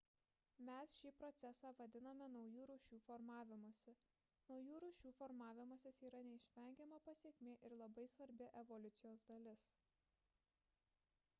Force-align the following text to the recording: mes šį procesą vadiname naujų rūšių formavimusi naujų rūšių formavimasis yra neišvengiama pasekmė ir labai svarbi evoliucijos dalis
mes 0.67 0.93
šį 0.99 1.09
procesą 1.17 1.69
vadiname 1.79 2.29
naujų 2.35 2.63
rūšių 2.69 2.97
formavimusi 3.07 3.93
naujų 4.53 4.79
rūšių 4.85 5.11
formavimasis 5.19 6.01
yra 6.09 6.21
neišvengiama 6.29 6.99
pasekmė 7.09 7.55
ir 7.69 7.77
labai 7.83 8.07
svarbi 8.15 8.49
evoliucijos 8.63 9.27
dalis 9.33 9.69